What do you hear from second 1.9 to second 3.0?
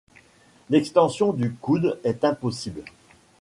est impossible.